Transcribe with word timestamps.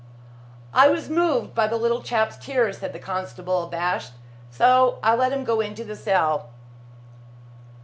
"I 0.73 0.87
was 0.89 1.11
moved 1.11 1.53
by 1.53 1.67
the 1.67 1.77
little 1.77 2.01
chap's 2.01 2.35
tears," 2.35 2.79
said 2.79 2.91
the 2.91 2.97
constable, 2.97 3.61
abashed, 3.65 4.13
"so 4.49 4.97
I 5.03 5.15
let 5.15 5.31
him 5.31 5.43
go 5.43 5.61
into 5.61 5.83
the 5.83 5.95
cell." 5.95 6.49